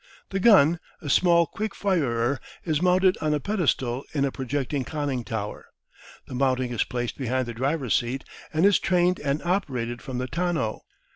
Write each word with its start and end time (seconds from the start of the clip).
The 0.31 0.39
gun, 0.39 0.79
a 0.99 1.11
small 1.11 1.45
quick 1.45 1.75
firer, 1.75 2.39
is 2.65 2.81
mounted 2.81 3.19
on 3.21 3.35
a 3.35 3.39
pedestal 3.39 4.03
in 4.15 4.25
a 4.25 4.31
projecting 4.31 4.83
conning 4.83 5.23
tower. 5.23 5.67
The 6.25 6.33
mounting 6.33 6.71
is 6.71 6.83
placed 6.83 7.19
behind 7.19 7.45
the 7.47 7.53
driver's 7.53 7.93
seat, 7.93 8.23
and 8.51 8.65
is 8.65 8.79
trained 8.79 9.19
and 9.19 9.43
operated 9.43 10.01
from 10.01 10.17
the 10.17 10.25
tonneau. 10.25 10.81